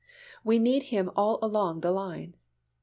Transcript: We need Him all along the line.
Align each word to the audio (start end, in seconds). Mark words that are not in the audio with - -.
We 0.43 0.57
need 0.57 0.81
Him 0.89 1.11
all 1.15 1.37
along 1.43 1.81
the 1.81 1.91
line. 1.91 2.33